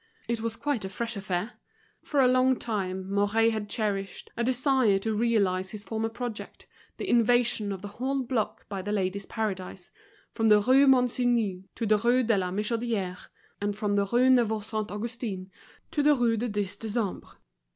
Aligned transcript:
It 0.27 0.41
was 0.41 0.55
quite 0.55 0.83
a 0.83 0.89
fresh 0.89 1.15
affair. 1.15 1.51
For 2.01 2.21
a 2.21 2.27
long 2.27 2.57
time 2.57 3.07
Mouret 3.13 3.51
had 3.51 3.69
cherished 3.69 4.31
a 4.35 4.43
desire 4.43 4.97
to 4.97 5.13
realize 5.13 5.69
his 5.69 5.83
former 5.83 6.09
project, 6.09 6.65
the 6.97 7.07
invasion 7.07 7.71
of 7.71 7.83
the 7.83 7.87
whole 7.99 8.23
block 8.23 8.67
by 8.67 8.81
The 8.81 8.91
Ladies' 8.91 9.27
Paradise, 9.27 9.91
from 10.31 10.47
the 10.47 10.59
Rue 10.59 10.87
Monsigny 10.87 11.65
to 11.75 11.85
the 11.85 11.99
Rue 11.99 12.23
de 12.23 12.35
la 12.35 12.49
Michodière 12.49 13.27
and 13.61 13.75
from 13.75 13.95
the 13.95 14.07
Rue 14.07 14.31
Neuve 14.31 14.65
Saint 14.65 14.89
Augustin 14.89 15.51
to 15.91 16.01
the 16.01 16.15
Rue 16.15 16.35
du 16.35 16.49
Dix 16.49 16.75
Décembre. 16.77 17.33